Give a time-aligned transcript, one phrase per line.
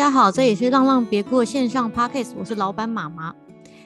[0.00, 3.34] 大家好，这里是浪浪别哭的线上 Podcast，我是老板妈妈。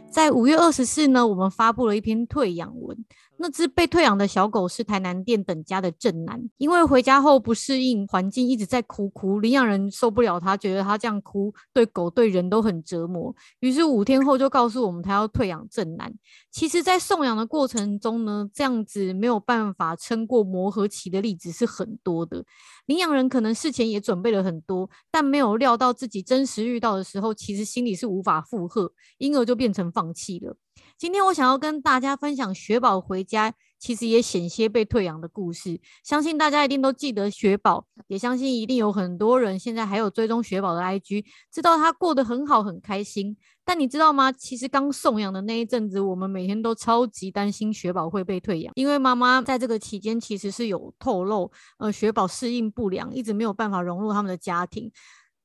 [0.09, 2.97] 在五月二十四呢，我们发布了一篇退养文。
[3.45, 16.11] 那只被退养的小狗是台南店等家的正男，因为回家后不适应环境，一直在哭哭，领养人受不了他，觉得他这样哭对狗对人都很折磨，于是五天后就告诉我们他要退养正男。
[16.51, 22.43] 其实，在送养的过程中呢，这样子没有办法撑过磨合期的例子是很多的。
[22.87, 30.57] 领养人可能事前也准备了很多，但没有料到自己真实遇到的时候，其实心里是无法负荷，因而就变成放弃了。
[30.97, 35.81] 今天我想要跟大家分享雪宝回家，其实也险些被退养的故事。
[36.03, 43.37] 相信大家一定都记得雪宝，也相信一定有很多人现在还有追踪雪宝的 IG，知道他过得很好，很开心。
[43.67, 44.31] 但你知道吗？
[44.31, 54.91] 其实刚送养的那一阵子，我们每天都超级担心雪宝会被退养，因为妈妈在这个期间其实是有透露，呃，雪宝适应不良，一直没有办法融入他们的家庭。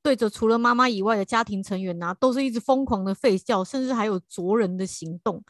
[0.01, 5.43] 对着除了妈妈以外的家庭成员呐、都是一直疯狂的吠叫，甚至还有啄人的行动。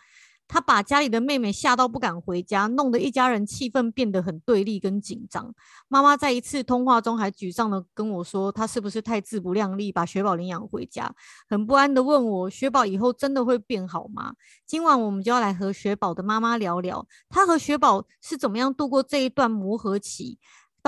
[0.52, 5.54] 他把家里的妹妹吓到不敢回家，弄得一家人气氛变得很对立跟紧张。
[5.88, 11.14] 妈妈在一次通话中还沮丧的跟我说：“她是不是太自不量力，把雪宝领养回家？”
[11.48, 14.34] 很不安的问我：“雪宝以后真的会变好吗？”
[14.66, 20.40] 今晚我们就要来和雪宝的妈妈聊聊，她和雪宝是怎么样度过这一段磨合期。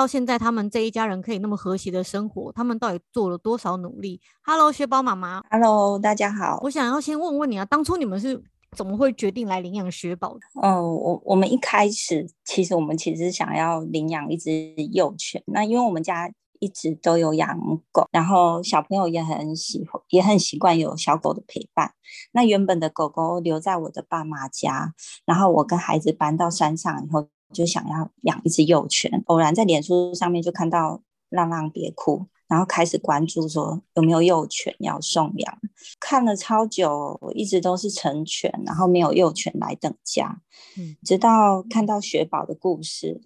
[0.02, 5.44] 到现在，他们这一家人可以那么和谐的生活，他们到底做了多少努力？Hello，雪宝妈妈。
[5.52, 6.58] Hello，大家好。
[6.64, 8.44] 我想要先问问你啊，当初你们是
[8.76, 10.40] 怎么会决定来领养雪宝的？
[10.68, 17.56] 哦，我我们一开始其实我们其实想要领养一只幼犬，那因为我们家一直都有养
[17.92, 21.92] 狗，然后小朋友也很喜欢，也很习惯有小狗的陪伴。
[22.32, 24.96] 那原本的狗狗留在我的爸妈家，
[25.28, 27.28] 然后我跟孩子搬到山上以后。
[27.52, 35.60] 就想要养一只幼犬，偶然在脸书上面就看到浪浪别哭，然后开始关注说有没有幼犬要送养。
[36.00, 40.42] 看了超久，一直都是成犬，然后没有幼犬来等家。
[40.78, 43.22] 嗯，直到看到雪宝的故事，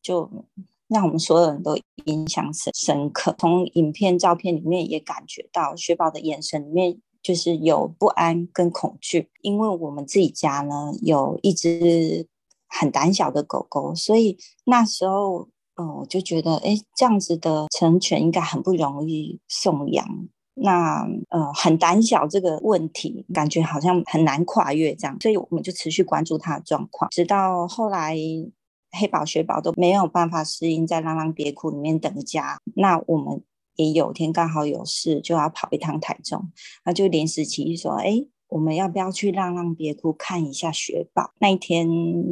[0.00, 0.30] 就
[0.86, 3.34] 让我们所有人都印象深深刻。
[3.38, 12.28] 从影片、照片里面也感觉到雪宝的眼神里面就是有不安跟恐惧，因为我们自己家呢有一只。
[12.68, 20.06] 很胆小的狗狗，所以那时候，嗯，我就觉得，哎，这样子的成犬应该很不容易送养。
[20.54, 28.16] 那，呃，很胆小这个问题，感觉好像很难跨越这样，所以我们就持续关注它的状况，直到后来
[28.90, 32.58] 黑宝、雪宝都没有办法适应在浪浪别哭里面等家。
[32.74, 33.42] 那我们
[33.76, 36.50] 也有天刚好有事，就要跑一趟台中，
[36.84, 38.26] 那就临时起意说，哎。
[38.48, 41.32] 我们要不要去浪浪别哭看一下雪宝？
[41.38, 41.86] 那一天，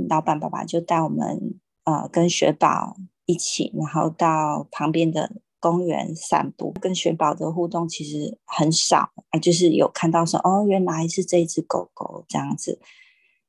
[0.08, 2.96] 老板爸爸就带我们，呃，跟雪宝
[3.26, 6.72] 一起，然后到旁边的公园散步。
[6.80, 9.10] 跟雪宝的互动其实很少，
[9.42, 12.80] 就是有看到说，哦，原来是这只狗狗这样子。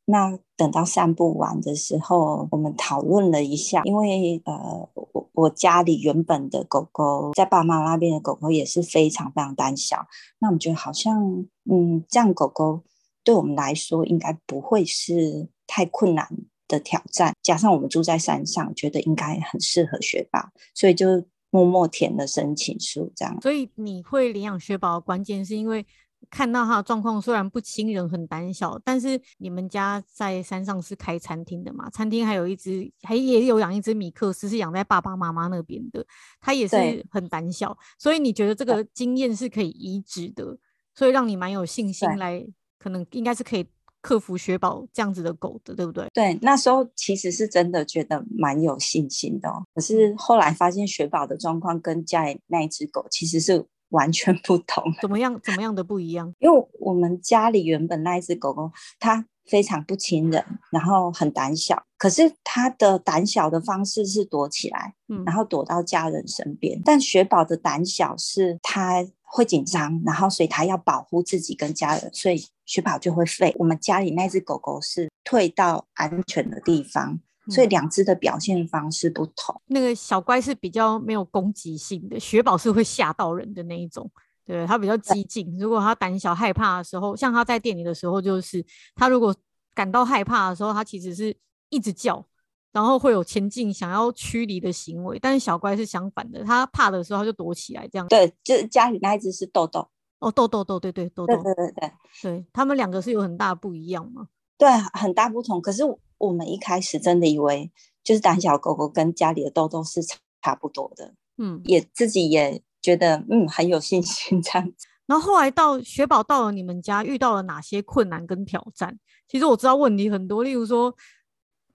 [0.09, 10.07] 那等到散步完的时候，我们讨论了一下，因为呃，我我家里原本的狗狗在爸妈那边的狗狗也是非常非常胆小，
[10.39, 12.81] 那我们觉得好像，嗯，这样狗狗
[13.25, 16.25] 对我们来说应该不会是太困难
[16.69, 20.39] 的挑战，加上我们住在山上，觉得应该很适合雪宝，
[20.73, 23.37] 所以就默默填了申请书，这样。
[23.41, 25.85] 所以你会领养雪宝的关键是因为。
[26.29, 31.89] 看到他的状况，虽然不亲人，很胆小，但是你们家在山上是开餐厅的嘛？
[31.89, 36.05] 餐厅还有一只，还也有养一只米克斯，是养在爸爸妈妈那边的。
[36.41, 36.75] 他也是
[37.09, 40.57] 很胆小，所以你觉得这个经验是可以移植的，
[40.93, 42.45] 所以让你蛮有信心来，
[42.77, 43.65] 可能应该是可以
[44.01, 46.09] 克服雪宝这样子的狗的，对不对？
[46.13, 49.63] 对，那时候其实是真的觉得蛮有信心的哦。
[49.73, 53.65] 可是后来发现雪宝的状况跟家里那一只狗其实是。
[53.89, 55.39] 完全不同，怎么样？
[55.43, 56.33] 怎么样的不一样？
[56.39, 61.81] 因为我们家里原本那一只狗狗，它非常不亲人，然后很胆小。
[61.97, 66.81] 可是它的胆小的方式是躲起来，嗯，然后躲到家人身边。
[66.83, 73.53] 但雪宝的胆小是它会紧张，然后所以它要保护自己跟家人，所以雪宝就会吠。
[73.57, 77.19] 我们家里那只狗狗是退到安全的地方。
[77.49, 79.73] 所以两只的表现方式不同，嗯。
[79.73, 84.09] 那个小乖是比较没有攻击性的，雪宝是会吓到人的那一种。
[84.45, 85.57] 对，它比较激进。
[85.59, 88.65] 如果它胆小害怕的时候，像它在店里的时候，就是
[88.95, 89.35] 它如果
[89.75, 91.35] 感到害怕的时候，它其实是
[91.69, 92.25] 一直叫，
[92.71, 95.19] 然后会有前进想要驱离的行为。
[95.19, 98.07] 但是小乖是相反的，它怕的时候它就躲起来，这样。
[98.07, 99.85] 对，就是家里那一只是豆豆。
[100.19, 101.35] 哦，豆豆豆，对对豆豆。
[101.35, 101.91] 对对对对，
[102.21, 104.27] 对他们两个是有很大不一样吗？
[104.57, 105.61] 对，很大不同。
[105.61, 105.83] 可是。
[106.17, 107.71] 我们一开始真的以为，
[108.03, 110.01] 就是胆小狗狗跟家里的豆豆是
[110.41, 114.87] 差不多的，嗯，也自己也觉得嗯很有信心这样子。
[115.05, 118.97] 然后后来到雪宝到了你们家，遇到了哪些困难跟挑战？
[119.27, 120.93] 其实我知道问题很多，例如说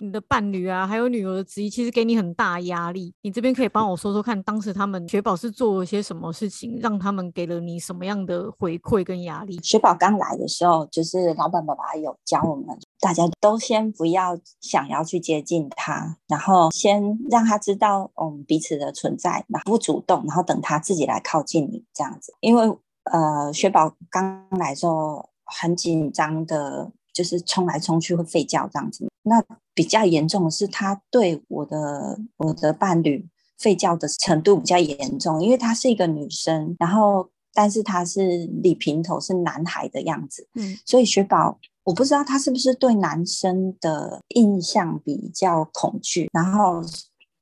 [0.02, 3.14] 你的伴侣啊，还有女儿的质疑，其实给你很大压力。
[3.22, 9.60] 你这边可以帮我说说看，当时他们雪宝是做了些什么事情，让他们给了你什么样的回馈跟压力？
[9.62, 22.76] 雪宝刚来的时候，就是老板爸爸有教我们，大家都先不要想要去接近他，然后先让他知道我们彼此的存在，然后不主动，然后等他自己来靠近你这样子，因为。
[23.10, 29.10] 呃，雪宝刚来的时候很紧张的，就是冲来冲去会吠叫这样子。
[29.24, 29.42] 那
[29.74, 33.26] 比较严重的是，他对我的我的伴侣
[33.58, 46.82] 吠叫的程度比较严重，因为她是一个女生，然后但是她是理平头是男孩的样子，嗯，所以雪宝我不知道他是不是对男生的印象比较恐惧，然后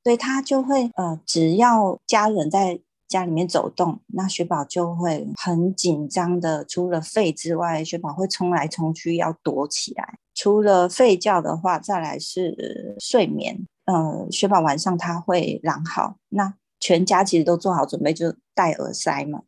[0.03, 2.81] 所以他就会呃，只要家人在。
[3.11, 6.65] 家里面走动，那雪宝就会很紧张的。
[6.65, 10.21] 除了吠之外，雪宝会冲来冲去，要躲起来。
[10.41, 13.67] 除了吠叫的话，再来是睡眠。
[13.85, 19.43] 呃，雪宝晚上他会狼嚎，那全家其实都做好准备，就戴耳塞嘛。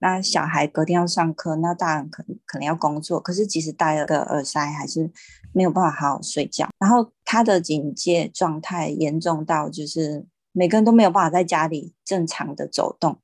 [0.00, 5.10] 那小孩隔天要上课，那大人可可能要工作，可是即使戴了个耳塞，还是
[5.54, 6.68] 没有办法好好睡觉。
[6.78, 10.26] 然后他的警戒状态严重到就是。
[10.56, 13.18] 每个人都没有办法在家里正常的走动，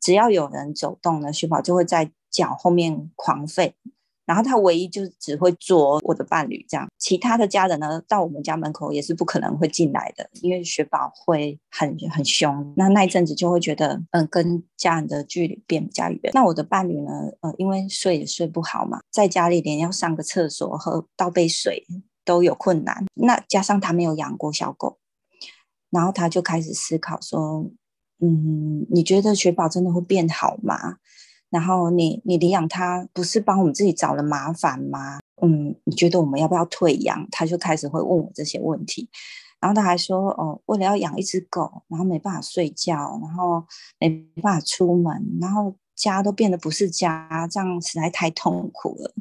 [0.00, 3.74] 只要有人走动呢，雪宝就会在脚后面狂吠，
[4.26, 12.74] 然后他唯一就只会做我的伴侣这样，其他的家人呢，到我们家门口也是不可能会进来的，因为雪宝会很很凶。
[12.76, 16.32] 那那一阵子就会觉得，嗯、跟家人的距离变比较远。
[16.34, 21.86] 那我的伴侣呢，呃，因为睡也睡不好嘛，在家里连要上个厕所喝倒杯水
[22.24, 24.98] 都有困难，那加上他没有养过小狗。
[25.88, 27.70] 然后他就开始思考说
[28.20, 30.96] ：“嗯，你觉得雪宝真的会变好吗？
[31.50, 35.18] 然后你你领养他不是帮我们自己找了麻烦吗？
[35.42, 39.08] 嗯，你觉得我们要不要退养？”他就开始会问我这些问题。
[39.60, 43.64] 然后他还说：“哦，为了要养一只狗，然后没办法睡觉，然后
[43.98, 44.10] 没
[44.42, 49.14] 办法出门，然后家都变得不是家，这样实在太痛苦了。”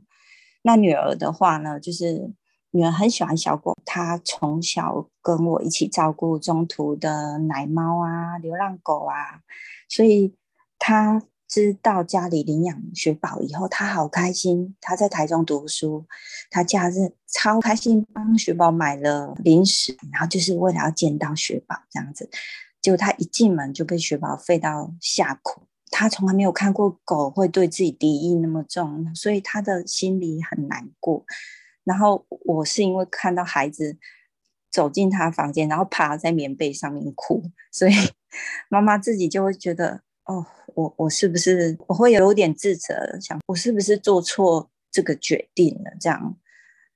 [0.64, 2.34] 那女儿的话呢，就是。
[2.72, 9.40] 女儿很喜欢小狗，她从小跟我一起照顾中途的奶猫啊、流浪狗啊，
[9.88, 10.36] 所以
[10.78, 14.76] 她知道家里领养雪宝以后，他好开心。
[14.82, 16.06] 他在台中读书，
[16.50, 22.30] 他假日超开心，帮雪宝买了零食，然后就是为了要见到雪宝这样子。
[22.82, 31.26] 结果他一进门就被雪宝吠到吓哭，他从来没有看过狗会对自己敌意那么重，所以他的心里很难过。
[31.84, 33.98] 然后我是因为看到孩子
[34.72, 37.94] 走进他房间，然后趴在棉被上面哭，所以
[38.70, 45.92] 妈妈自己就会觉得，哦，我我是不是我会有点自责，想我是不是做错这个决定了？
[46.00, 46.38] 这样，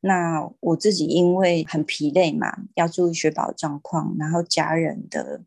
[0.01, 5.41] 那我自己因为很疲累嘛，要注意雪宝状况，然后家人的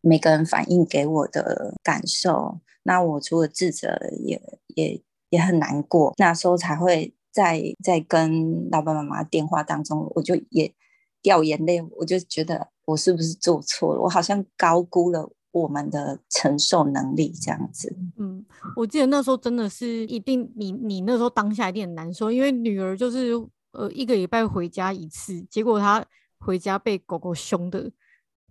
[0.00, 4.40] 每个人反映给我的感受，那我除了自责也，
[4.74, 7.14] 也也很难过，那时候才会。
[7.34, 10.72] 在在跟老板妈妈电话当中，我就也
[11.20, 14.02] 掉眼泪，我就觉得我是不是做错了？
[14.02, 17.96] 我好像高估了我们的承受能力，这样子。
[18.18, 18.44] 嗯，
[18.74, 23.32] 我记得那时候真的是一定，你你那时候当下一定很难受，因为女儿就是
[23.70, 26.04] 呃一个礼拜回家一次，结果她
[26.40, 27.88] 回家被狗狗凶的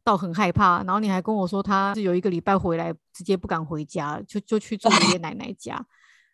[0.02, 5.86] 到很害怕，然后你还跟我说她是有一个礼拜回来直接不敢回家，就就去住爷爷奶奶家。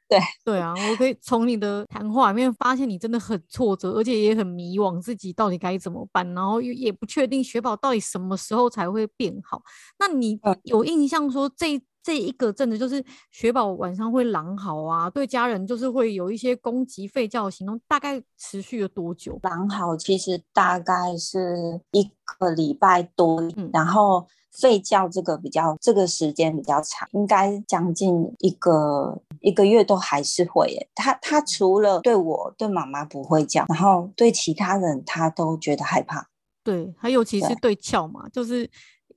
[0.09, 9.61] 对 对啊，我可以从你的谈话里面发现你真的很挫折，而且也很迷惘，自己到底该怎么办，然后又也不确定雪宝到底什么时候才会变好。
[9.99, 19.39] 那你有印象说这这一个阵子就是雪宝晚上会狼嚎啊，对家人就是会有一些攻击、吠叫的行动，大概持续了多久？
[19.43, 24.25] 狼嚎其实大概是一个礼拜多，嗯、然后。
[24.51, 30.89] 吠叫这个比较，这个时间比较长，应该将近一个一个月都还是会耶。
[30.95, 36.27] 他他除了对我对妈妈不会叫，然后对其他人他都觉得害怕。
[36.63, 38.69] 对，还尤其是对翘嘛，就是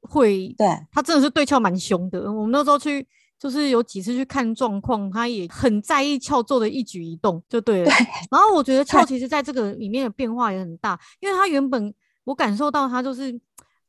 [0.02, 2.32] 会，对，他真的是对翘蛮凶的。
[2.32, 3.06] 我们那时候去，
[3.38, 7.84] 就是有几次去看状况，他也很在意翘做的一举一动，就对了。
[7.84, 7.92] 对，
[8.30, 13.40] 然后我觉得 翘其实在这个里面的变化也很大，因为他原本我感受到他就是。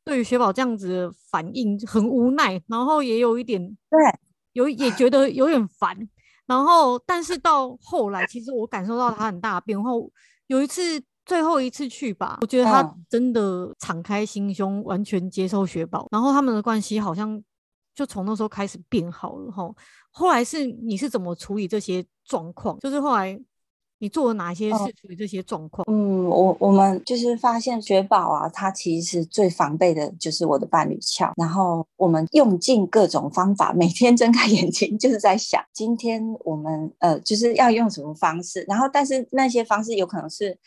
[0.05, 4.19] 对于雪宝这样子的反应很无奈，然后也有一点对，
[4.51, 5.97] 有也觉得有点烦，
[6.45, 9.91] 然后但是到后来，其实我感受到他很大的变化。
[10.47, 10.81] 有一次
[11.25, 17.41] 最后一次去吧，我觉得他真的敞开心胸，完全接受雪宝，然后他们的关系好像
[17.95, 19.63] 就从那时候开始变好了哈。
[20.11, 22.77] 后来是你是怎么处理这些状况？
[22.79, 23.39] 就是后来。
[24.03, 25.85] 你做了哪些事处于这些状况？
[25.89, 31.31] 嗯，我我们就是发现雪宝啊，他其实最防备的就是我的伴侣俏。
[31.37, 38.65] 然后我们用尽各种方法，每天睁开 眼睛就是在想，今天我们呃就是要用什么方式。
[38.67, 40.57] 然后，但是那些方式有可能是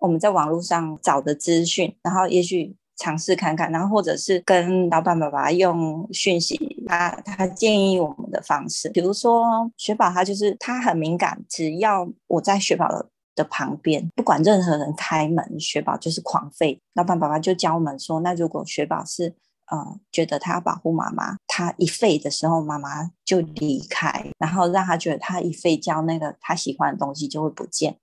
[0.00, 2.74] 我们在网络上找的资讯，然后也许。
[3.00, 9.42] 尝试看看，然后或者是跟老板爸爸用讯息，他他建议我们的方式，比如说
[9.78, 16.78] 雪宝，他就是他很敏感，只要我在雪宝的的旁边，不管任何人开门，雪宝就是狂吠。
[16.92, 19.34] 老板爸爸就教我们说，那如果雪宝是
[19.70, 27.96] 呃觉得他要保护妈妈，他一吠的时候，妈妈就离开，然后让他觉得他一吠叫，那个他喜欢的东西就会不见，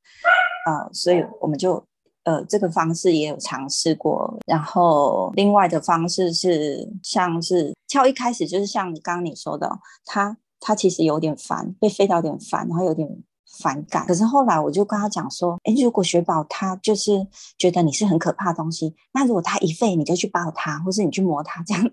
[0.65, 1.85] 呃，所以我们就。
[2.27, 13.07] 呃，这个方式也有尝试过，然后另外的方式是，像是跳一开始就是像刚刚你说的，他他其实有点烦，被飞到有点烦，然后有点
[13.61, 14.05] 反感。
[14.05, 17.25] 可是后来我就跟他讲说，诶，如果雪宝他就是
[17.57, 21.89] 觉得你是很可怕的东西，那如果他一吠，你就去抱他，或是你去摸他这样。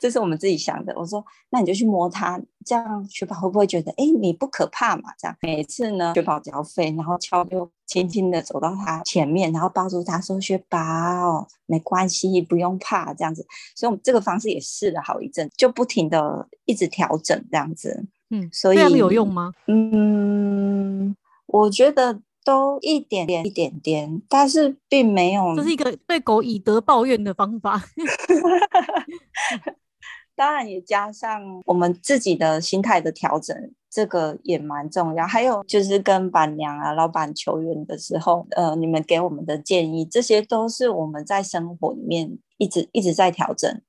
[0.00, 0.92] 这是我们自己想的。
[0.96, 5.10] 我说，那你就去摸它，这样雪宝会不会觉得，哎，你不可怕嘛？
[5.18, 18.06] 这样每次呢，雪宝只要飞，然后悄就轻轻的走到他前面，然后抱住他说：“雪宝，没关系，不用怕。”这样子，所以我们这个方式也试了好一阵，就不停的一直调整这样子。
[18.30, 19.52] 嗯，所以这样有用吗？
[19.66, 21.16] 嗯，
[21.46, 22.20] 我觉得。
[22.48, 25.54] 都一点点一点点，但是并没有。
[25.54, 27.78] 这是一个对狗以德报怨的方法。
[30.34, 33.54] 当然也加上我们自己的心态的调整，
[33.90, 35.26] 这个也蛮重要。
[35.26, 43.82] 还有就是跟板娘啊、老板求援的时候，呃，你们给我们的建议，这些都是我们在生活里面一直一直在调整。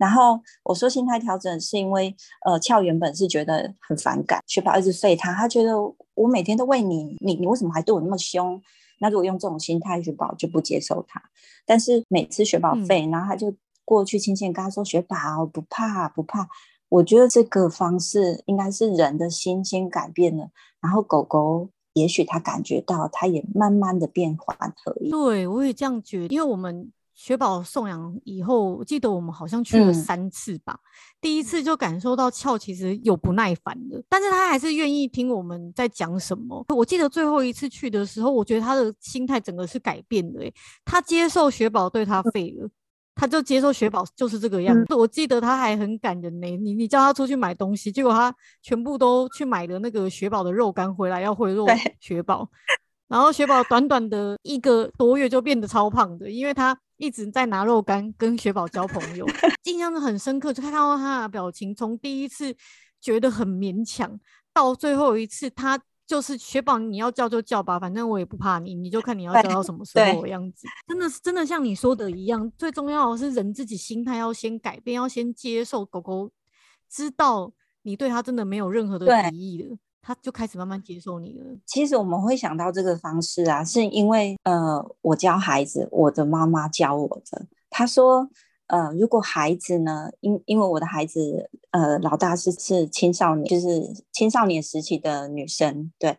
[0.00, 2.16] 然后我说心态调整，是因为
[2.46, 5.74] 呃，俏原本是觉得很反感，雪宝一直吠他，他觉得
[6.14, 8.58] 我每天都喂你，你你为什么还对我那么凶？
[8.98, 11.22] 那如果用这种心态，雪宝就不接受他。
[11.66, 13.52] 但是每次雪宝吠，嗯、然后他就
[13.84, 16.48] 过去亲切跟他说：“雪宝不怕不怕。”
[16.88, 20.48] 我觉得这个方式应该是人的心先改变了，
[20.80, 24.94] 然后狗狗也许他感觉到，他也慢慢的变缓和。
[25.10, 26.90] 对，我也这样觉得，因为我们。
[27.20, 30.72] 雪宝送养以后，我记得我们好像去了三次吧。
[30.72, 30.80] 嗯、
[31.20, 36.64] 第一次就感受到俏其实有不耐烦的，但是他还是愿意听我们在讲什么。
[36.70, 40.50] 我记得最后一次去的时候，我觉得他的心态整个是改变的，
[40.82, 42.66] 他接受雪宝对他废了，
[43.14, 44.86] 他就接受雪宝就是这个样子。
[44.88, 51.68] 嗯、我记得他还很感人呢，你你叫他出去买东西，结果他全部都去买了那个雪宝的肉干回来要贿赂
[52.00, 52.48] 雪宝，
[53.08, 56.74] 然后雪宝短短的一个多月就变得超胖的，因为他。
[57.00, 59.26] 一直在拿肉干跟雪宝交朋友，
[59.64, 60.52] 印象很深刻。
[60.52, 62.54] 就看到他的表情，从第一次
[63.00, 64.20] 觉得很勉强，
[64.52, 70.68] 到最后一次，他就是雪宝，你要叫就叫吧，反正我也不怕你，你就看你要叫到什么时候的样子。
[70.86, 76.30] 真的是真的像你说的一样，最重要的是人自己心态要先改变，要先接受狗狗，
[76.86, 79.74] 知道你对他真的没有任何的敌意了。
[80.02, 81.44] 他就开始慢慢接受你了。
[81.66, 87.46] 其实我们会想到这个方式啊，是因为呃，我教孩子，我的妈妈教我的。
[87.68, 88.28] 她说，
[88.66, 96.16] 呃，如果孩子呢，因因为我的孩子，呃，老大是是青少年，就是青少年时期的女生，对，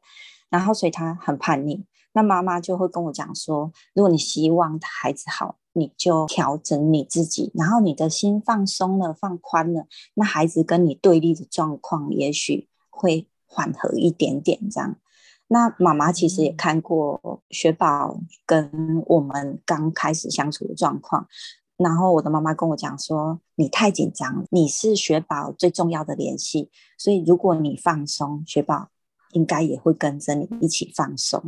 [0.50, 1.84] 然后所以她很叛逆。
[2.14, 13.28] 那妈妈就会跟我讲说，如果你希望孩子好，你就调整你自己，然后你的心放松了，放宽了，那孩子跟你对立的状况，也许会。
[13.54, 14.96] 缓和一点点这样，
[15.48, 21.28] 那妈妈其实也看过雪宝跟我们刚开始相处的状况，
[21.76, 28.88] 然后我的妈妈跟我讲说：“你太紧张，你是雪宝最重要的联系，所以如果你放松，雪宝
[29.34, 31.44] 应该也会跟着你一起放松。”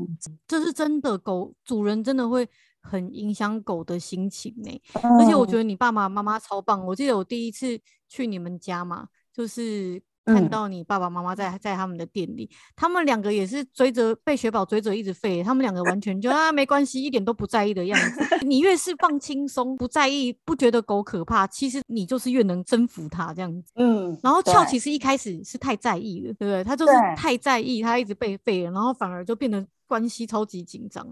[0.45, 2.45] 这是真的，狗主人真的会
[2.81, 4.81] 很影响狗的心情呢。
[5.01, 7.79] 而且我觉得你爸爸妈妈超棒，我记得我第一次
[8.10, 10.03] 去你们家嘛，就是。
[10.25, 18.21] 看到你爸爸妈妈在在他们的店里，嗯、他们两个也是追着被雪宝追着一直吠，他们两个完全就啊没关系，一点都不在意的样子。
[18.45, 23.71] 你越是放轻松，不在意，不觉得狗可怕，其实你就是越能征服它这样子。
[23.75, 26.63] 嗯，然后俏其实一开始是太在意了，对不对？
[26.63, 31.05] 他就是太在意，他一直被吠了，然后反而就变得关系超级紧张。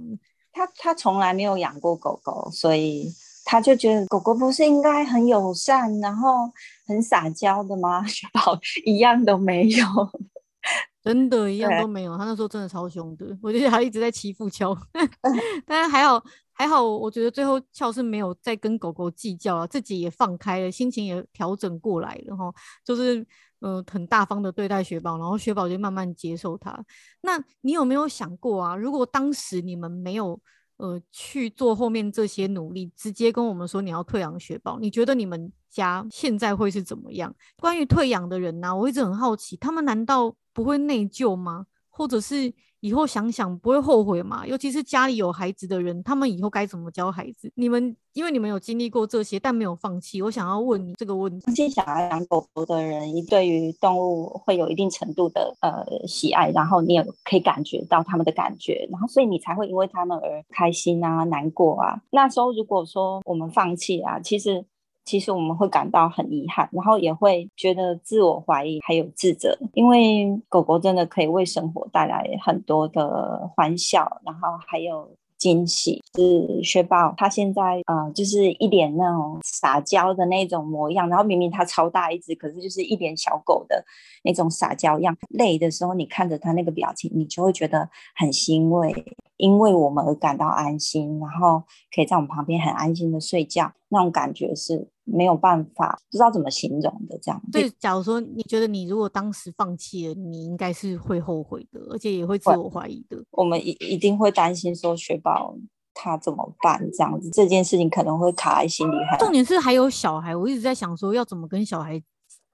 [0.54, 3.12] 他他从来没有养过狗狗，所以。
[3.44, 6.52] 他就觉得狗狗不是应该很友善，然后
[6.86, 8.06] 很撒娇的吗？
[8.08, 9.86] 雪宝一样都没有，
[11.04, 12.18] 真的，一样都没有。
[12.18, 14.78] 他那时候真的超凶的，我觉得他一直在欺负俏，
[15.66, 22.54] 但是还好，还好，我觉得最后俏是没有再跟狗狗计较了，自己也放开了，心情也调整过来了哈，
[22.86, 23.26] 就是
[23.62, 26.80] 呃很大方的对待雪宝，然后雪宝就慢慢接受他。
[27.22, 28.76] 那你有没有想过啊？
[28.76, 30.40] 如果当时你们没有
[30.82, 37.34] 呃去做后面这些努力，直接跟我们说你要退养雪豹，你觉得你们家现在会是怎么样？
[37.58, 41.68] 关于退养的人呢、我一直很好奇，他们难道不会内疚吗？
[41.92, 42.52] 或者是？
[42.84, 44.44] 以后想想不会后悔嘛？
[44.48, 47.48] 尤其是家里有孩子的人，他们以后该怎么教孩子？
[47.54, 50.20] 你们因为你们有经历过这些，但没有放弃。
[50.20, 62.02] 我想要问你这个问题：那些想要养狗狗的人，对于动物会有一定程度的呃喜爱，然后你也可以感觉到他们的感觉，然后所以你才会因为他们而开心啊、难过啊。
[62.10, 64.66] 那时候如果说我们放弃啊，其实。
[65.04, 75.10] 其实我们会感到很遗憾，然后也会觉得自我怀疑，还有自责，因为狗狗真的可以为生活带来很多的欢笑，然后还有
[75.42, 76.04] 惊喜。
[76.16, 83.84] 是薛宝，他现在呃，就是一脸那种撒娇的那种模样，然后明明他超大一只，可是就是一脸小狗的
[84.24, 85.18] 那种撒娇样。
[85.30, 88.94] 累的时候，你看着他那个表情，你就会觉得很欣慰，
[89.38, 91.64] 因为我们而感到安心，然后
[91.96, 94.88] 可以在我们旁边很安心的睡觉，那种感觉是。
[95.14, 97.42] 没有办法，不知道怎么形容的这样。
[97.52, 103.18] 对，假如说你觉得你如果当时放弃了，你应该是会后悔的，而且也会自我怀疑的。
[103.32, 105.56] 我们一一定会担心说雪宝
[105.94, 108.96] 他怎么办这样子，这件事情可能会卡在心里。
[109.20, 112.02] 重点是还有小孩，我一直在想说要怎么跟小孩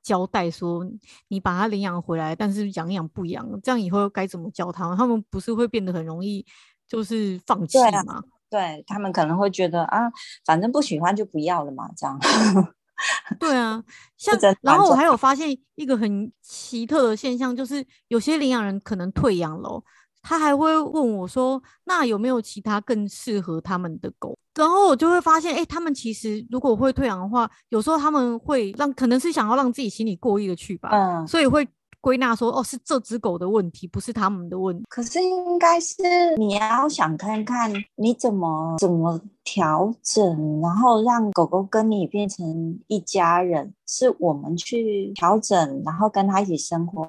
[0.03, 0.85] 交代说
[1.27, 4.97] 你把他领养回来，但是养养不养，这样以后该怎么教他们？
[4.97, 6.45] 他们不是会变得很容易
[6.87, 8.23] 就是放弃吗？
[8.49, 10.01] 对，他们可能会觉得啊，
[10.45, 12.17] 反正不喜欢就不要了嘛，这样。
[13.39, 13.83] 对啊，
[14.17, 19.83] 像然后我还有发现一个很奇特的现象，就是有些领养人可能退养了，
[20.23, 24.35] 他还会问我说，那有没有其他更适合他们的狗？
[24.55, 31.67] 然后我就会发现，哎，他们其实如果会退养的话，有时候他们会让，可能是想要让自己心里过意的去吧，嗯，所以会。
[32.07, 34.85] 归纳说，哦，是这只狗的问题，不是他们的问题。
[34.87, 35.93] 可是应该是
[36.37, 47.05] 你要想看看你怎么怎么调整，然后让狗狗跟你变成一家人，是我们去调整，然后跟他一起生活，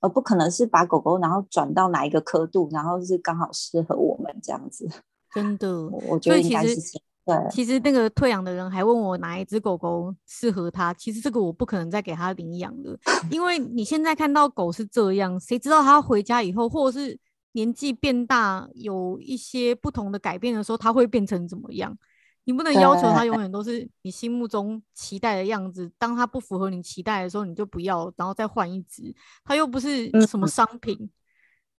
[0.00, 4.88] 而不可能是把狗狗然后转到哪一个刻度，然后是刚好适合我们这样子。
[5.32, 7.07] 真的，我觉得应该是这样。
[7.28, 12.98] 对，其实那个退养的人还问我哪一只狗狗适合他，其实这个我不可能再给他领养了，
[13.30, 17.18] 因为你现在看到狗是这样，谁知道他回家以后，或者是
[17.52, 21.94] 年纪变大，有一些不同的改变的时候，他会变成怎么样？
[22.44, 23.36] 你不能要求他永。
[23.42, 29.14] 远都是你心目中期待的样子，当他不符合你期待的时候，你就不要，然后再换一只，
[29.44, 31.10] 他又不是什么商品，嗯、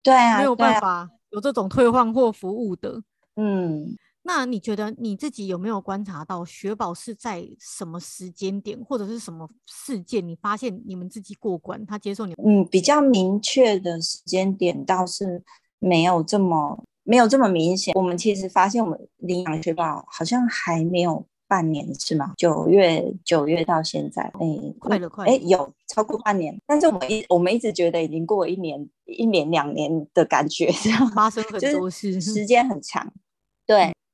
[0.02, 3.02] 对啊，没有办法有这种退换货服务的，
[3.36, 3.96] 嗯。
[4.28, 12.34] 那你觉得你自己有没有观察到雪宝是在什么时间点或者是什么事件，你发现你们自己过关，他接受你？
[12.44, 15.42] 嗯，比较明确的时间点倒是
[15.78, 17.94] 没有这么没有这么明显。
[17.94, 22.34] 我们其实发现我们领养雪宝好像还没有半年是吗？
[22.36, 33.12] 九月九月到现在，哎、欸，快了快了，哎、欸，有超过半年，但是我们一我们一直觉得已经过了一年一年两年的感觉，这样发生很多事，就是、时间很长，对。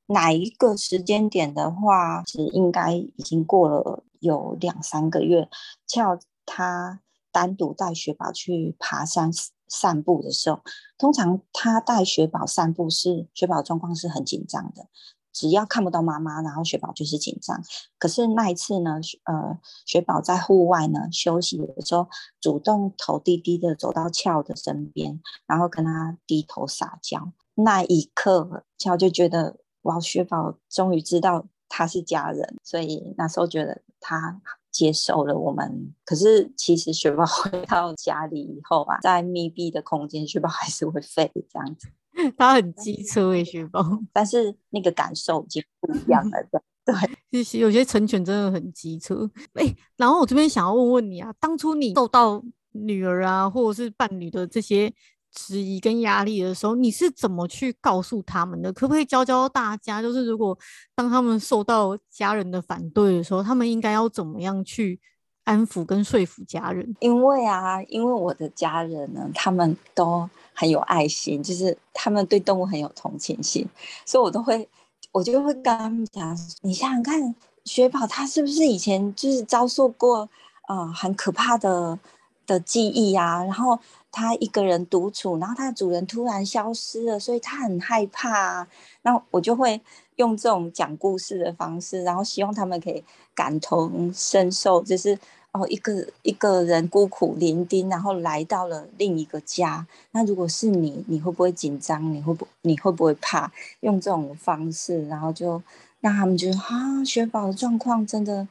[0.07, 5.49] 哪一个时间点的话，是应该已经过了有两三个月。
[5.87, 7.01] 叫他
[7.33, 9.31] 单独带雪宝去爬山
[9.67, 10.61] 散步的时候，
[10.99, 14.87] 通常他带雪宝散步是雪宝状况是很紧张的，
[15.33, 17.63] 只要看不到妈妈，然后雪宝就是紧张。
[17.99, 22.09] 可是那一次呢，呃，雪宝在户外呢休息的时候，
[22.43, 27.33] 主动头低低的走到俏的身边，然后跟他低头撒娇。
[27.55, 29.57] 那一刻，俏就觉得。
[29.85, 35.95] 哇，雪宝终于知道他是家人，所以那时候觉得他接受了我们。
[36.05, 41.89] 可是其实雪宝回到家里以后啊，在密闭的空间，雪宝还是会吠这样子。
[42.37, 46.49] 他很机车诶，雪宝，但是那个感受已经不一样了。
[46.85, 46.95] 对，
[47.31, 49.31] 其实有些成犬真的很机车。
[49.55, 52.43] 哎、欸，然后我这边想要问问你啊，当初你受到
[52.73, 54.93] 女儿啊，或者是伴侣的这些。
[55.35, 58.73] 质疑跟压力的时候，你是怎么去告诉他们的？
[58.73, 60.01] 可不可以教教大家？
[60.01, 60.57] 就是如果
[60.95, 65.01] 当他们受到家人的反对的时候，他们应该要怎么样去
[65.43, 66.95] 安抚跟说服家人？
[67.01, 73.67] 因为啊，因为我的家人呢，他们都很有爱心，就是他们对动物很有同情心，
[74.07, 74.69] 所以我都会，
[75.11, 80.29] 我就会跟他们讲：你想想看，雪宝他是不是以前就是遭受过
[80.63, 81.99] 啊、呃、很可怕的
[82.47, 83.43] 的记忆啊？
[83.43, 83.77] 然后。
[84.15, 88.67] 他一个人独处，然后他的主人突然消失了，所以他很害怕。
[89.03, 89.81] 那我就会
[90.17, 93.03] 用这种讲故事的方式，然后希望他们可以
[93.35, 95.19] 感同身受，就是
[95.51, 99.85] 哦，一个一个人孤苦伶仃，然后来到了另一个家。
[100.13, 102.15] 那如果是你，你会不会紧张？
[102.15, 103.51] 你会不你会不会怕？
[103.81, 105.61] 用这种方式，然后就
[106.01, 108.47] 让他们觉得啊，雪宝的状况真的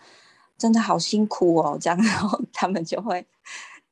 [0.58, 3.26] 真的好辛苦哦，这样，然后他们就会。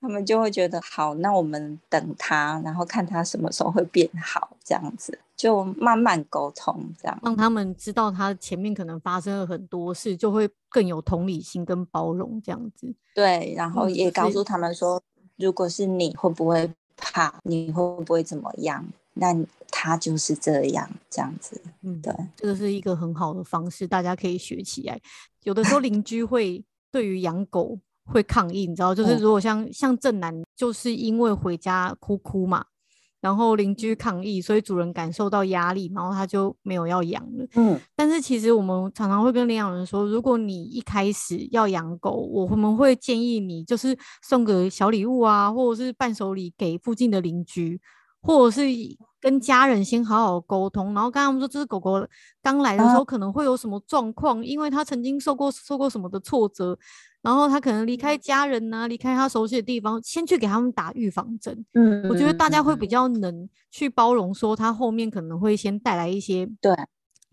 [0.02, 12.92] 他们就会觉得好，那我们等他，然后看他什么时候会变好，这样子就慢慢沟通，这样让他们知道他前面可能发生了很多事，就会更有同理心跟包容，这样子。
[13.14, 17.40] 对，然后也告诉他们说，嗯、如果是你会不会怕？
[17.44, 18.84] 你会不会怎么样？
[19.14, 19.36] 那
[19.70, 21.62] 他就是这样，这样子。
[21.84, 25.00] 嗯，对，这个是一个很好的方式，大家可以学起来。
[25.44, 27.78] 有的时候邻居会对于养狗。
[28.12, 32.65] 会抗议，你知道，就是如果像、嗯、像正南，就是因为回家哭哭嘛，
[33.21, 37.45] 然后邻居抗议，所以主人感受到压力，然后他就没有要养了。
[37.56, 47.80] 嗯，但是其实我们常常会跟领养人说，如果你一开始要养狗，我们会建议你就是送个小礼物啊，或者是伴手礼给附近的邻居，
[48.21, 48.67] 或者是
[49.19, 52.06] 跟家人先好好沟通，然后跟他们说，这只狗狗
[52.41, 56.78] 刚来的时候可能会有什么状况，因为它曾经受过受过什么的挫折。
[57.22, 61.64] 然后他可能离开家人呐、啊，离开他熟悉的地方，先去给他们打预防针。
[61.74, 66.76] 嗯，我觉得大家会比较能去包容，说他后面可能会先带来一些对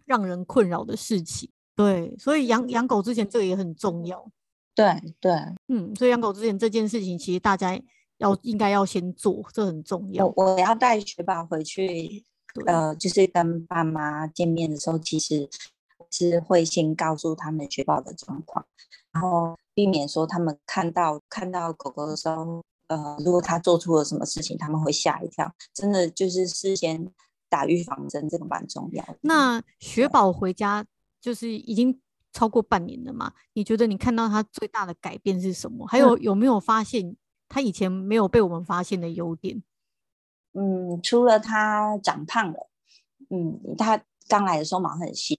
[0.05, 1.49] 让人困扰的事情。
[1.75, 4.31] 对，所以养养狗之前这个也很重要。
[4.75, 5.33] 对对，
[5.69, 7.81] 嗯，所以养狗之前这件事情，其实大家
[8.19, 10.27] 要应该要先做，这很重要。
[10.27, 12.23] 我，我要带雪宝回去，
[12.67, 15.49] 呃，就是跟爸妈见面的时候，其实
[16.11, 18.67] 是会先告诉他们雪宝的状况，
[19.13, 19.57] 然后。
[19.79, 25.55] 避免说他们看到看到狗狗的时候，呃，如果他做出了什么事情，他们会吓一跳。
[25.73, 27.09] 真的就是事先
[27.49, 29.17] 打预防针，这个蛮重要的。
[29.21, 30.85] 那雪宝回家
[31.21, 32.01] 就是已经
[32.33, 33.33] 超过半年了嘛？
[33.53, 35.87] 你觉得你看到他最大的改变是什么？
[35.87, 37.15] 还有有没有发现
[37.49, 39.63] 他以前没有被我们发现的优点？
[40.55, 42.69] 嗯，除了他长胖了，
[43.31, 45.39] 嗯，他刚来的时候毛很细，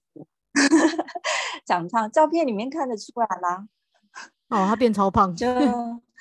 [1.66, 3.68] 长胖，照片里面看得出来吗？
[4.50, 5.48] 哦，它变超胖，就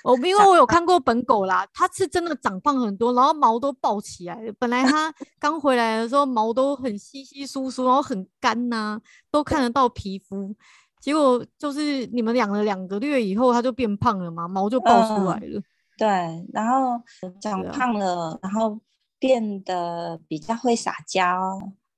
[0.05, 4.53] 哦，因为我有看过本狗啦，它是真的长胖很多，然后毛都爆起来了。
[4.57, 10.55] 本来它 刚回来的时候毛都很稀稀疏疏，然后很干呐、啊，都看得到皮肤。
[11.01, 15.59] 结果就是你们养了两个月以后，它就变胖了嘛，毛就爆出来了。
[15.59, 15.63] 嗯、
[15.97, 17.01] 对，然后
[17.41, 18.79] 长胖了，啊、然后
[19.17, 21.25] 变得比较会撒娇，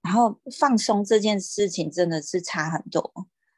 [0.01, 3.11] 然后放松这件事情真的是差很多。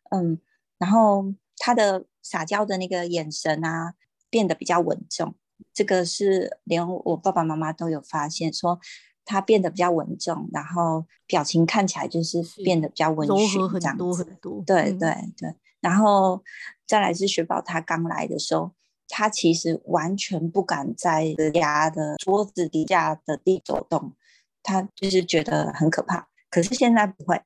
[0.09, 0.37] 嗯，
[0.79, 1.23] 然后
[1.57, 2.03] 它的。
[2.23, 3.93] 撒娇的那个眼神啊，
[4.29, 5.35] 变得比较稳重。
[5.73, 8.79] 这个是连我爸爸妈妈都有发现，说
[9.25, 14.63] 他变得比较稳重，然后表情看起来就是变得比较温驯，很多很多。
[14.65, 16.43] 对对对，然后
[16.87, 18.71] 再来是雪宝，他刚来的时候，
[19.07, 24.13] 他其实完全不敢在家的桌子底下的地走动，
[24.61, 26.27] 他就是觉得很可怕。
[26.49, 27.41] 可是现在不会。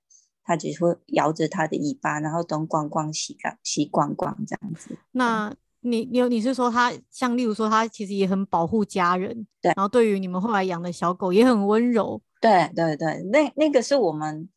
[0.47, 4.97] 他只会摇着他的尾巴，然后东逛逛西逛西逛逛这样子。
[5.11, 12.21] 那你你你是说他像例如说他其实也很保护家人，对，然后对于你们后来养的小狗也很温柔。
[12.39, 14.47] 对对对，那那个是我们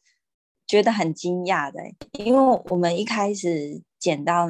[0.65, 1.81] 觉得很惊讶的，
[2.13, 4.47] 因为我们一开始捡到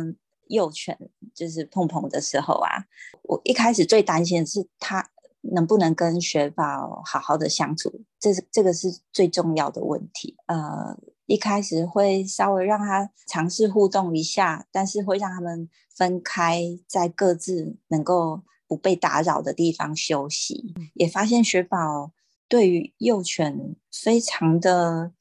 [0.48, 0.98] 幼犬
[1.35, 2.85] 就是碰碰的时候啊，
[3.22, 5.09] 我一开始最担心的是它
[5.40, 10.98] 能不能跟雪宝好好的相处，这是这个是最重要的问题，呃。
[11.30, 20.74] 一开始会稍微让他尝试互动一下，但是会让他们分开，在各自能够不被打扰的地方休息。
[20.94, 22.10] 也发现雪宝
[22.48, 25.12] 对于幼犬非常的，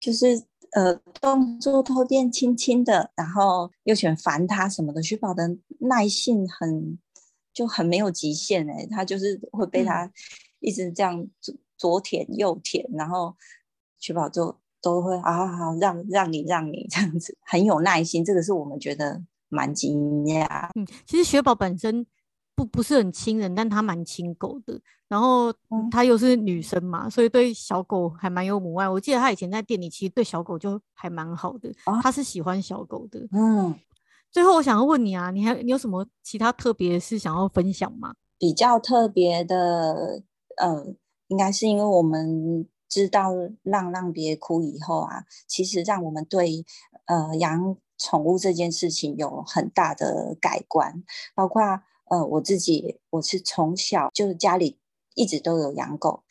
[0.00, 6.98] 就是呃动作都变轻轻的，然后幼犬烦他什么的，雪宝的耐性很
[7.52, 10.10] 就很没有极限哎，他就是会被他
[10.58, 13.36] 一直这样左左舔右舔，然后
[14.00, 14.58] 雪宝就。
[14.80, 20.70] 都会好好好，让让你让你 这样子，很有耐心，这个是我们觉得蛮惊讶。
[20.74, 22.06] 嗯，其实雪宝本身
[22.54, 24.80] 不不是很亲人，但她蛮亲狗的。
[25.08, 25.52] 然后
[25.90, 28.88] 她又是女生嘛，所以对小狗还蛮有母爱。
[28.88, 31.72] 我记得她以前在店里，其实对小狗就还蛮好的。
[32.02, 33.26] 她是喜欢小狗的。
[33.32, 33.74] 嗯。
[34.30, 38.14] 最后我想要问你啊，你还你有什么其他特别的事想要分享吗？
[38.38, 40.22] 比较特别的，
[40.58, 40.84] 呃，
[41.28, 42.66] 应该是因为我们。
[42.88, 46.64] 知道浪浪别哭以后啊，其实让我们对
[47.06, 51.04] 呃养宠物这件事情有很大的改观。
[51.34, 54.78] 包括呃我自己，我是从小就是家里
[55.14, 56.22] 一直都有养狗，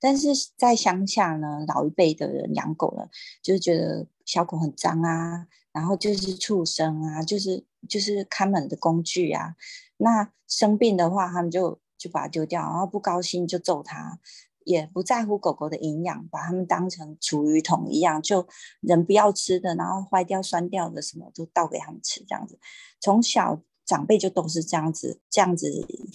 [0.00, 3.08] 但是在乡下呢，老一辈的人养狗呢，
[3.42, 9.56] 就是觉得小狗很脏啊，然后就是畜生啊，就是就是看门的工具啊。
[9.98, 14.18] 那生病的话，他们就就把它丢掉，然后不高兴就揍它。
[14.64, 18.46] 也不在乎狗狗的营养，把它们当成厨余桶一样，就
[18.80, 22.58] 人不要吃的，然后坏掉、酸掉的什么都倒给他们吃，这样子。
[23.00, 25.70] 从小长辈就都是这样子，这样子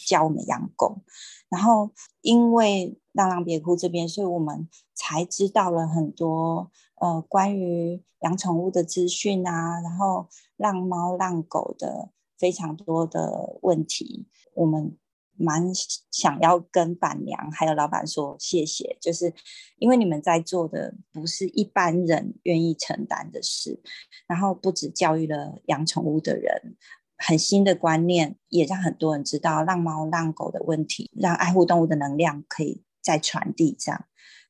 [0.06, 1.02] 教我们养狗。
[1.50, 10.28] 然后因为浪浪别哭这边，所以我们才知道了很多呃关于养宠物的资讯啊，然后
[10.58, 14.98] 浪猫浪狗的非常多的问题，我们。
[15.38, 15.64] 蛮
[16.12, 19.34] 想要跟板娘还有老板说谢谢，就是
[19.78, 23.82] 因为你们在做的不是一般人愿意承担的事，
[24.28, 26.78] 然后不止教育了养宠物的人，
[27.18, 34.06] 很新的观念，也让很多人知道让猫让狗的问题，让爱护动物的能量可以再传递这样。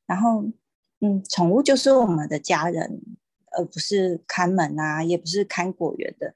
[0.06, 0.44] 然后，
[1.00, 3.02] 嗯，宠物就是我们的家人，
[3.58, 6.34] 而不是看门啊，也不是看果园的，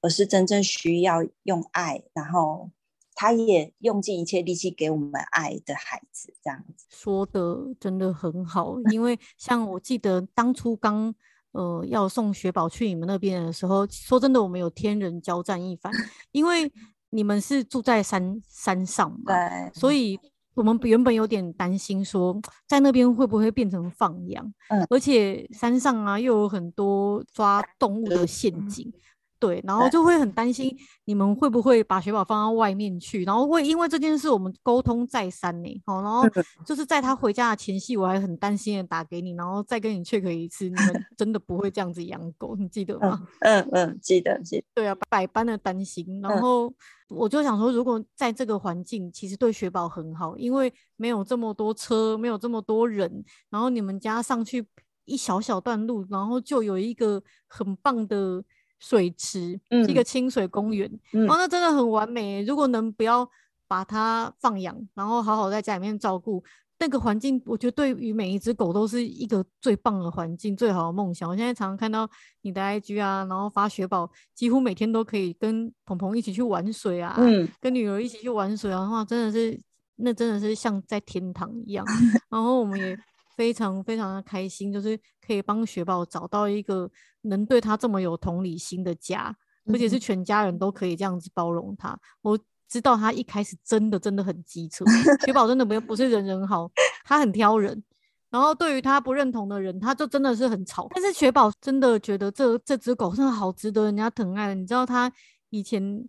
[0.00, 2.70] 而是真正需要用爱，然后。
[3.14, 8.76] 他也用尽一切力气给我们爱的孩子，这样子说的真的很好。
[8.90, 11.14] 因为 像我记得当初刚
[11.52, 15.92] 呃要送雪宝去你们那边的时候，说真的，我们有天人交战一番，
[16.32, 16.72] 因为
[17.10, 20.18] 你们是住在山山上嘛，对，所以
[20.54, 28.88] 我们原本有点担心说在那边会不会变成放羊，嗯，而且山上啊又有很多抓动物的陷阱。
[28.88, 29.00] 嗯
[29.42, 30.72] 对，然后就会很担心
[31.04, 35.82] 你们会不会把雪宝放到外面去，然后会因为这件事我们沟通再三呢。
[35.84, 36.22] 好，然后
[36.64, 43.26] 就是在他回家的前夕，我还很担心的打给你，然后再跟你 check 一次，你们真的不会这样子养狗，你记得吗？
[43.40, 44.64] 嗯嗯，记得记得。
[44.76, 46.72] 对啊，百般的担心，然后
[47.08, 54.64] 我就想说，如果在这个环境，其实对雪宝很好，因为没有这么多车，没有这么多人，然后你们家上去
[55.04, 58.44] 一小小段路，然后就有一个很棒的。
[58.82, 62.42] 水池，嗯，一个清水公园，嗯，哦，那真的很完美。
[62.42, 63.26] 如果能不要
[63.68, 66.42] 把它放养，然后好好在家里面照顾
[66.80, 71.30] 那个环境，我觉得对于每一只狗都是一个最棒的环境，最好的梦想。
[71.30, 79.56] 我现在常常看到你的 IG 啊，然后发雪宝，几乎每天都可以跟鹏鹏一起去玩水啊，嗯，跟女儿一起去玩水啊，的话真的是，
[79.94, 81.86] 那真的是像在天堂一样。
[82.28, 82.98] 然后我们也。
[83.34, 86.90] 非常非常的开心，就是可以帮雪宝找到一个
[87.22, 89.34] 能对他这么有同理心的家，
[89.72, 91.96] 而且是全家人都可以这样子包容他。
[92.20, 94.84] 我知道他一开始真的真的很机车，
[95.24, 96.70] 雪宝真的不不是人人好，
[97.04, 97.82] 他很挑人，
[98.30, 100.88] 然后对于他不认同的人，他就真的是很吵。
[100.94, 104.54] 但是雪宝真的觉得这这只狗真的好值得人家疼爱。
[104.54, 105.12] 你知道他
[105.50, 106.08] 以前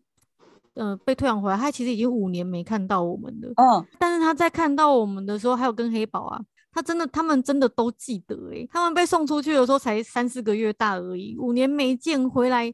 [0.76, 6.42] 呃被退养回来，他其实已经五年没看到我们了，嗯，但是他在看到我们的时候，还有跟黑宝啊。
[6.74, 12.74] 他真的，他们真的都记得诶、欸，他们被送出去的时候才三四个月大而已，五年没见回来，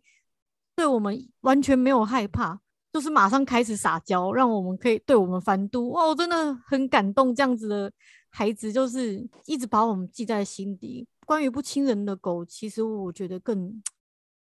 [0.75, 2.59] 对我们完全没有害怕，
[2.93, 5.89] 就是马上开始撒娇，让我们可以对我们翻肚。
[5.89, 7.91] 哇，我真的很感动，这样子的
[8.29, 11.05] 孩子就是一直把我们记在心底。
[11.25, 13.83] 关于不亲人的狗，其实我觉得更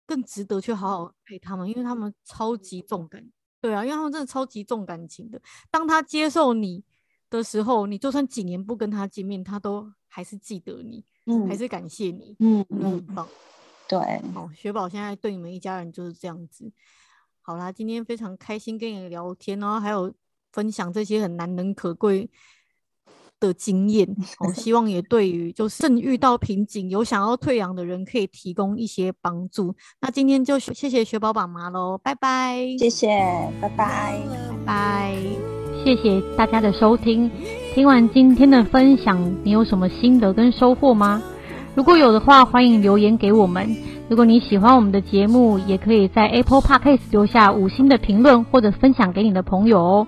[0.05, 3.25] 更值得去好好爱他们，因为他们超级重感，
[3.61, 5.41] 对啊，因为他们真的超级重感情的。
[5.71, 6.83] 当他接受你
[7.29, 13.27] 的时候，你就算几年不跟他见面，他都还是记得你，嗯，还是感谢你，嗯，很棒，
[13.87, 13.99] 对，
[14.33, 16.71] 好，雪宝现在对你们一家人就是这样子。
[17.41, 20.13] 好啦，今天非常开心跟你聊天，然后还有
[20.51, 22.29] 分享这些很难能可贵
[23.39, 24.05] 的经验，
[24.39, 29.75] 哦，希望也对于就是正遇到瓶颈有想要退养的人可以提供一些帮助。
[30.01, 33.07] 那今天就谢谢雪宝妈妈喽，拜拜，谢谢，
[33.61, 35.46] 拜拜，拜拜。
[35.87, 37.31] 谢谢大家的收听，
[37.73, 41.21] 听完今天的分享，你有什么心得跟收获吗？
[41.75, 43.73] 如果有的话，欢迎留言给我们。
[44.09, 50.07] 如果你喜欢我们的节目，也可以在 Apple Podcast 留下五星的评论，或者分享给你的朋友哦。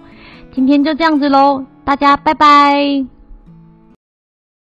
[0.54, 3.19] 今天就这样子喽，大家拜拜。